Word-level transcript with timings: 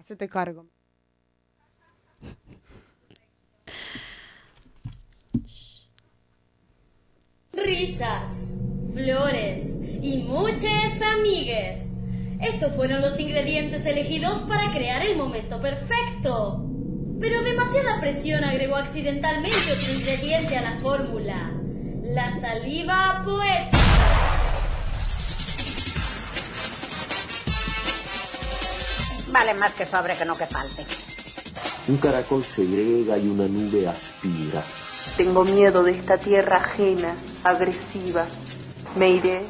Hacete 0.00 0.30
cargo. 0.30 0.64
Risas, 7.52 8.30
flores 8.94 9.76
y 10.00 10.22
muchas 10.22 11.02
amigues. 11.02 11.86
Estos 12.40 12.74
fueron 12.76 13.02
los 13.02 13.20
ingredientes 13.20 13.84
elegidos 13.84 14.38
para 14.48 14.70
crear 14.70 15.02
el 15.02 15.18
momento 15.18 15.60
perfecto. 15.60 16.66
Pero 17.20 17.42
demasiada 17.42 18.00
presión 18.00 18.42
agregó 18.42 18.76
accidentalmente 18.76 19.70
otro 19.70 19.92
ingrediente 19.92 20.56
a 20.56 20.62
la 20.62 20.80
fórmula. 20.80 21.52
La 22.04 22.40
saliva 22.40 23.20
poética. 23.22 23.79
Vale 29.32 29.54
más 29.54 29.72
que 29.74 29.86
sobre 29.86 30.16
que 30.16 30.24
no 30.24 30.36
que 30.36 30.46
falte. 30.46 30.84
Un 31.88 31.96
caracol 31.98 32.44
segrega 32.44 33.16
y 33.18 33.28
una 33.28 33.46
nube 33.46 33.88
aspira. 33.88 34.62
Tengo 35.16 35.44
miedo 35.44 35.82
de 35.82 35.92
esta 35.92 36.18
tierra 36.18 36.58
ajena, 36.58 37.14
agresiva. 37.44 38.26
Me 38.96 39.10
iré 39.10 39.42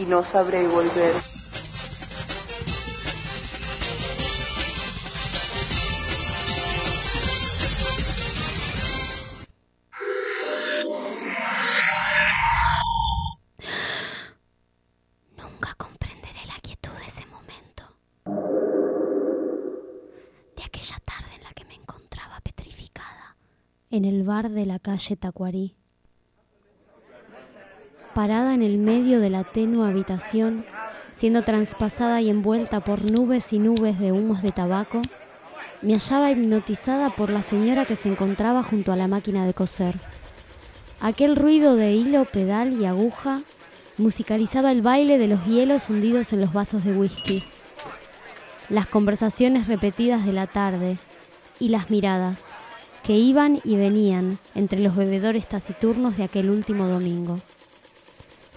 y 0.00 0.04
no 0.04 0.24
sabré 0.24 0.66
volver. 0.66 1.33
En 23.94 24.04
el 24.04 24.24
bar 24.24 24.50
de 24.50 24.66
la 24.66 24.80
calle 24.80 25.14
Tacuarí. 25.14 25.76
Parada 28.12 28.52
en 28.52 28.62
el 28.62 28.78
medio 28.78 29.20
de 29.20 29.30
la 29.30 29.44
tenue 29.44 29.86
habitación, 29.86 30.66
siendo 31.12 31.44
traspasada 31.44 32.20
y 32.20 32.28
envuelta 32.28 32.80
por 32.80 33.08
nubes 33.08 33.52
y 33.52 33.60
nubes 33.60 34.00
de 34.00 34.10
humos 34.10 34.42
de 34.42 34.48
tabaco, 34.48 35.00
me 35.80 35.92
hallaba 35.92 36.32
hipnotizada 36.32 37.10
por 37.10 37.30
la 37.30 37.40
señora 37.40 37.84
que 37.84 37.94
se 37.94 38.08
encontraba 38.08 38.64
junto 38.64 38.90
a 38.90 38.96
la 38.96 39.06
máquina 39.06 39.46
de 39.46 39.54
coser. 39.54 39.94
Aquel 41.00 41.36
ruido 41.36 41.76
de 41.76 41.92
hilo, 41.92 42.24
pedal 42.24 42.72
y 42.72 42.86
aguja 42.86 43.42
musicalizaba 43.96 44.72
el 44.72 44.82
baile 44.82 45.18
de 45.18 45.28
los 45.28 45.46
hielos 45.46 45.88
hundidos 45.88 46.32
en 46.32 46.40
los 46.40 46.52
vasos 46.52 46.82
de 46.84 46.96
whisky, 46.96 47.44
las 48.68 48.88
conversaciones 48.88 49.68
repetidas 49.68 50.26
de 50.26 50.32
la 50.32 50.48
tarde 50.48 50.98
y 51.60 51.68
las 51.68 51.90
miradas 51.90 52.53
que 53.04 53.18
iban 53.18 53.60
y 53.64 53.76
venían 53.76 54.38
entre 54.54 54.80
los 54.80 54.96
bebedores 54.96 55.46
taciturnos 55.46 56.16
de 56.16 56.24
aquel 56.24 56.48
último 56.48 56.88
domingo. 56.88 57.38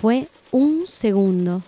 Fue 0.00 0.28
un 0.52 0.86
segundo. 0.86 1.62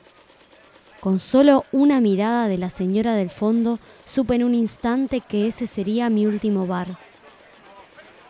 Con 1.00 1.18
solo 1.18 1.64
una 1.72 2.00
mirada 2.00 2.46
de 2.46 2.58
la 2.58 2.70
señora 2.70 3.14
del 3.14 3.28
fondo, 3.28 3.80
supe 4.06 4.36
en 4.36 4.44
un 4.44 4.54
instante 4.54 5.20
que 5.20 5.48
ese 5.48 5.66
sería 5.66 6.10
mi 6.10 6.26
último 6.26 6.66
bar. 6.66 6.96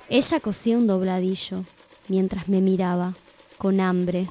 Ella 0.08 0.40
cosía 0.40 0.78
un 0.78 0.86
dobladillo 0.86 1.64
mientras 2.08 2.48
me 2.48 2.60
miraba, 2.60 3.14
con 3.58 3.78
hambre, 3.80 4.26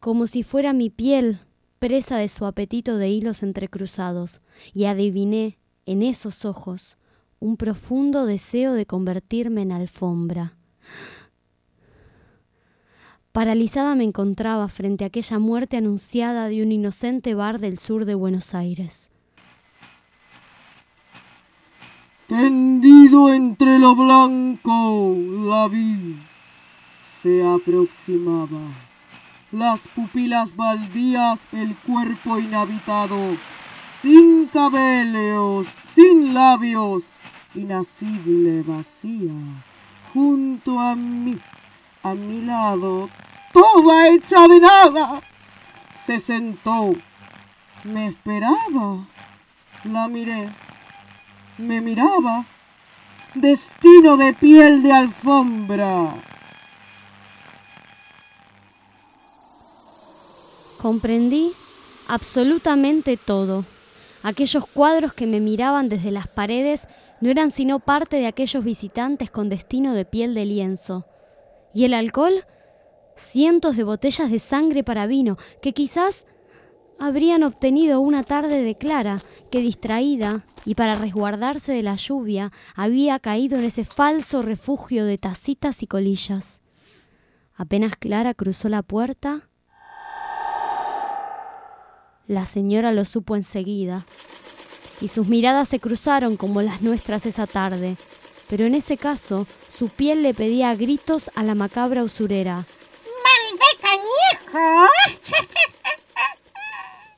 como 0.00 0.26
si 0.26 0.42
fuera 0.42 0.72
mi 0.72 0.90
piel 0.90 1.38
presa 1.78 2.16
de 2.16 2.26
su 2.26 2.44
apetito 2.44 2.96
de 2.96 3.08
hilos 3.08 3.42
entrecruzados, 3.44 4.40
y 4.74 4.86
adiviné 4.86 5.58
en 5.86 6.02
esos 6.02 6.44
ojos 6.44 6.96
un 7.40 7.56
profundo 7.56 8.24
deseo 8.24 8.72
de 8.72 8.86
convertirme 8.86 9.62
en 9.62 9.72
alfombra. 9.72 10.54
Paralizada 13.32 13.94
me 13.94 14.04
encontraba 14.04 14.68
frente 14.68 15.04
a 15.04 15.06
aquella 15.08 15.38
muerte 15.38 15.76
anunciada 15.76 16.48
de 16.48 16.62
un 16.62 16.70
inocente 16.70 17.34
bar 17.34 17.58
del 17.58 17.78
sur 17.78 18.04
de 18.04 18.14
Buenos 18.14 18.54
Aires. 18.54 19.10
Tendido 22.28 23.32
entre 23.32 23.78
lo 23.78 23.96
blanco, 23.96 25.16
la 25.16 25.66
vi. 25.68 26.16
Se 27.20 27.42
aproximaba. 27.46 28.60
Las 29.50 29.88
pupilas 29.88 30.54
baldías, 30.54 31.40
el 31.52 31.76
cuerpo 31.76 32.38
inhabitado, 32.38 33.16
sin 34.02 34.46
cabellos, 34.48 35.68
sin 35.94 36.34
labios, 36.34 37.04
inacible 37.54 38.62
vacía, 38.62 39.32
junto 40.12 40.80
a 40.80 40.96
mí, 40.96 41.38
a 42.02 42.12
mi 42.14 42.42
lado, 42.42 43.08
toda 43.52 44.08
hecha 44.08 44.48
de 44.48 44.58
nada. 44.58 45.22
Se 46.04 46.20
sentó, 46.20 46.92
me 47.84 48.08
esperaba, 48.08 49.06
la 49.84 50.08
miré, 50.08 50.48
me 51.58 51.80
miraba, 51.80 52.44
destino 53.34 54.16
de 54.16 54.34
piel 54.34 54.82
de 54.82 54.92
alfombra. 54.92 56.14
Comprendí 60.80 61.52
absolutamente 62.08 63.16
todo. 63.16 63.64
Aquellos 64.22 64.66
cuadros 64.66 65.12
que 65.12 65.26
me 65.26 65.40
miraban 65.40 65.88
desde 65.88 66.10
las 66.10 66.28
paredes 66.28 66.86
no 67.20 67.30
eran 67.30 67.50
sino 67.50 67.78
parte 67.80 68.16
de 68.16 68.26
aquellos 68.26 68.64
visitantes 68.64 69.30
con 69.30 69.48
destino 69.48 69.94
de 69.94 70.04
piel 70.04 70.34
de 70.34 70.44
lienzo. 70.44 71.06
¿Y 71.74 71.84
el 71.84 71.94
alcohol? 71.94 72.44
Cientos 73.16 73.76
de 73.76 73.84
botellas 73.84 74.30
de 74.30 74.38
sangre 74.38 74.84
para 74.84 75.06
vino 75.06 75.38
que 75.60 75.72
quizás 75.72 76.26
habrían 76.98 77.42
obtenido 77.42 78.00
una 78.00 78.22
tarde 78.22 78.62
de 78.62 78.76
Clara, 78.76 79.24
que 79.50 79.60
distraída 79.60 80.44
y 80.64 80.76
para 80.76 80.94
resguardarse 80.94 81.72
de 81.72 81.82
la 81.82 81.96
lluvia 81.96 82.52
había 82.74 83.18
caído 83.18 83.58
en 83.58 83.64
ese 83.64 83.84
falso 83.84 84.42
refugio 84.42 85.04
de 85.04 85.18
tacitas 85.18 85.82
y 85.82 85.86
colillas. 85.86 86.60
Apenas 87.54 87.96
Clara 87.96 88.34
cruzó 88.34 88.68
la 88.68 88.82
puerta, 88.82 89.48
la 92.26 92.44
señora 92.46 92.92
lo 92.92 93.04
supo 93.04 93.36
enseguida, 93.36 94.06
y 95.00 95.08
sus 95.08 95.28
miradas 95.28 95.68
se 95.68 95.80
cruzaron 95.80 96.36
como 96.36 96.62
las 96.62 96.82
nuestras 96.82 97.26
esa 97.26 97.46
tarde, 97.46 97.96
pero 98.48 98.64
en 98.64 98.74
ese 98.74 98.96
caso 98.96 99.46
su 99.70 99.88
piel 99.88 100.22
le 100.22 100.34
pedía 100.34 100.70
a 100.70 100.76
gritos 100.76 101.30
a 101.34 101.42
la 101.42 101.54
macabra 101.54 102.02
usurera. 102.04 102.64
¡Malbec 103.24 104.00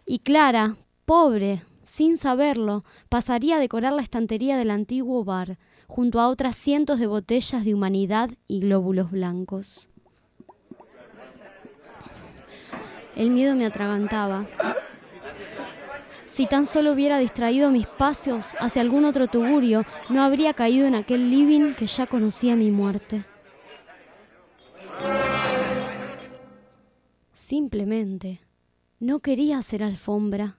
Y 0.06 0.20
Clara, 0.20 0.76
pobre, 1.04 1.62
sin 1.82 2.19
saberlo, 2.19 2.84
pasaría 3.09 3.56
a 3.56 3.60
decorar 3.60 3.93
la 3.93 4.03
estantería 4.03 4.56
del 4.56 4.70
antiguo 4.70 5.25
bar, 5.25 5.59
junto 5.87 6.20
a 6.20 6.28
otras 6.28 6.56
cientos 6.56 6.98
de 6.98 7.06
botellas 7.06 7.64
de 7.64 7.75
humanidad 7.75 8.31
y 8.48 8.60
glóbulos 8.60 9.10
blancos. 9.10 9.88
El 13.16 13.31
miedo 13.31 13.54
me 13.54 13.66
atragantaba. 13.66 14.47
Si 16.34 16.47
tan 16.47 16.65
solo 16.67 16.91
hubiera 16.91 17.19
distraído 17.19 17.71
mis 17.71 17.87
pasos 17.87 18.55
hacia 18.59 18.83
algún 18.83 19.05
otro 19.05 19.28
tugurio, 19.28 19.87
no 20.11 20.21
habría 20.21 20.53
caído 20.53 20.84
en 20.84 20.97
aquel 20.97 21.31
living 21.31 21.75
que 21.75 21.87
ya 21.87 22.09
conocía 22.09 22.56
mi 22.56 22.72
muerte. 22.72 23.25
Simplemente 27.32 28.41
no 28.99 29.20
quería 29.20 29.58
hacer 29.58 29.85
alfombra. 29.85 30.58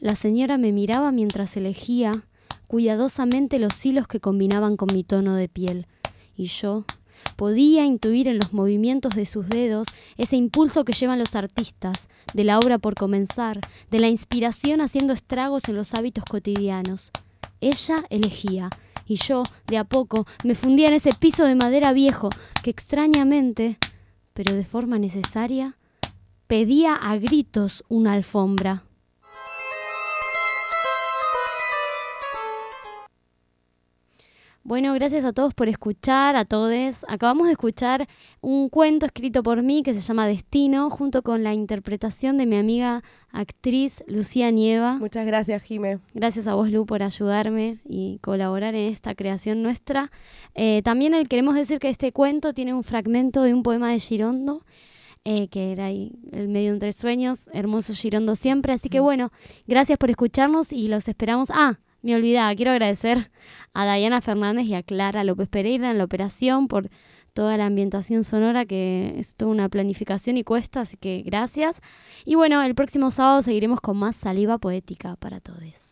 La 0.00 0.16
señora 0.16 0.58
me 0.58 0.70
miraba 0.70 1.12
mientras 1.12 1.56
elegía 1.56 2.26
cuidadosamente 2.66 3.58
los 3.58 3.86
hilos 3.86 4.06
que 4.06 4.20
combinaban 4.20 4.76
con 4.76 4.92
mi 4.92 5.02
tono 5.02 5.34
de 5.34 5.48
piel, 5.48 5.86
y 6.36 6.44
yo 6.44 6.84
podía 7.36 7.84
intuir 7.84 8.28
en 8.28 8.38
los 8.38 8.52
movimientos 8.52 9.14
de 9.14 9.26
sus 9.26 9.48
dedos 9.48 9.88
ese 10.16 10.36
impulso 10.36 10.84
que 10.84 10.92
llevan 10.92 11.18
los 11.18 11.34
artistas, 11.34 12.08
de 12.34 12.44
la 12.44 12.58
obra 12.58 12.78
por 12.78 12.94
comenzar, 12.94 13.60
de 13.90 13.98
la 13.98 14.08
inspiración 14.08 14.80
haciendo 14.80 15.12
estragos 15.12 15.64
en 15.68 15.76
los 15.76 15.94
hábitos 15.94 16.24
cotidianos. 16.24 17.10
Ella 17.60 18.04
elegía, 18.10 18.70
y 19.06 19.16
yo, 19.16 19.42
de 19.66 19.78
a 19.78 19.84
poco, 19.84 20.26
me 20.44 20.54
fundía 20.54 20.88
en 20.88 20.94
ese 20.94 21.12
piso 21.12 21.44
de 21.44 21.54
madera 21.54 21.92
viejo 21.92 22.28
que 22.62 22.70
extrañamente, 22.70 23.78
pero 24.34 24.54
de 24.54 24.64
forma 24.64 24.98
necesaria, 24.98 25.76
pedía 26.46 26.94
a 26.94 27.16
gritos 27.18 27.84
una 27.88 28.12
alfombra. 28.14 28.84
Bueno, 34.64 34.94
gracias 34.94 35.24
a 35.24 35.32
todos 35.32 35.54
por 35.54 35.68
escuchar, 35.68 36.36
a 36.36 36.44
todos. 36.44 37.04
Acabamos 37.08 37.48
de 37.48 37.52
escuchar 37.52 38.06
un 38.40 38.68
cuento 38.68 39.06
escrito 39.06 39.42
por 39.42 39.60
mí 39.60 39.82
que 39.82 39.92
se 39.92 39.98
llama 39.98 40.28
Destino, 40.28 40.88
junto 40.88 41.22
con 41.22 41.42
la 41.42 41.52
interpretación 41.52 42.38
de 42.38 42.46
mi 42.46 42.56
amiga 42.56 43.02
actriz 43.32 44.04
Lucía 44.06 44.52
Nieva. 44.52 44.98
Muchas 44.98 45.26
gracias, 45.26 45.64
Jime. 45.64 45.98
Gracias 46.14 46.46
a 46.46 46.54
vos, 46.54 46.70
Lu, 46.70 46.86
por 46.86 47.02
ayudarme 47.02 47.80
y 47.84 48.20
colaborar 48.20 48.76
en 48.76 48.92
esta 48.92 49.16
creación 49.16 49.64
nuestra. 49.64 50.12
Eh, 50.54 50.80
también 50.84 51.26
queremos 51.26 51.56
decir 51.56 51.80
que 51.80 51.88
este 51.88 52.12
cuento 52.12 52.54
tiene 52.54 52.72
un 52.72 52.84
fragmento 52.84 53.42
de 53.42 53.54
un 53.54 53.64
poema 53.64 53.90
de 53.90 53.98
Girondo. 53.98 54.64
Eh, 55.24 55.46
que 55.48 55.70
era 55.70 55.86
ahí 55.86 56.18
el 56.32 56.48
medio 56.48 56.72
entre 56.72 56.92
sueños, 56.92 57.48
hermoso 57.52 57.94
Girondo 57.94 58.36
siempre. 58.36 58.72
Así 58.72 58.88
que 58.88 59.00
bueno, 59.00 59.32
gracias 59.66 59.98
por 59.98 60.10
escucharnos 60.10 60.72
y 60.72 60.86
los 60.86 61.08
esperamos. 61.08 61.48
Ah, 61.50 61.78
me 62.02 62.14
olvidaba, 62.14 62.54
quiero 62.54 62.72
agradecer 62.72 63.30
a 63.72 63.84
Dayana 63.84 64.20
Fernández 64.20 64.66
y 64.66 64.74
a 64.74 64.82
Clara 64.82 65.24
López 65.24 65.48
Pereira 65.48 65.90
en 65.90 65.98
la 65.98 66.04
operación 66.04 66.68
por 66.68 66.90
toda 67.32 67.56
la 67.56 67.66
ambientación 67.66 68.24
sonora 68.24 68.66
que 68.66 69.14
es 69.16 69.34
toda 69.34 69.50
una 69.50 69.68
planificación 69.68 70.36
y 70.36 70.44
cuesta, 70.44 70.82
así 70.82 70.96
que 70.96 71.22
gracias. 71.22 71.80
Y 72.24 72.34
bueno, 72.34 72.62
el 72.62 72.74
próximo 72.74 73.10
sábado 73.10 73.42
seguiremos 73.42 73.80
con 73.80 73.96
más 73.96 74.16
saliva 74.16 74.58
poética 74.58 75.16
para 75.16 75.40
todos. 75.40 75.91